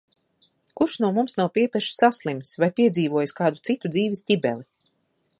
Kurš 0.79 0.93
no 1.03 1.09
mums 1.17 1.35
nav 1.41 1.49
piepeši 1.57 1.91
saslimis 1.97 2.53
vai 2.63 2.69
piedzīvojis 2.79 3.35
kādu 3.41 3.61
citu 3.69 3.93
dzīves 3.97 4.23
ķibeli. 4.31 4.65